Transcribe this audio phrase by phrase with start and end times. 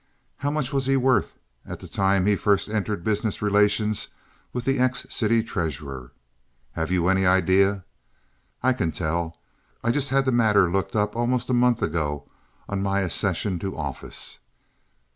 [0.37, 4.07] How much was he worth at the time he first entered business relations
[4.51, 6.11] with the ex city treasurer?
[6.71, 7.83] Have you any idea?
[8.63, 9.37] I can tell.
[9.83, 12.27] I had the matter looked up almost a month ago
[12.67, 14.39] on my accession to office.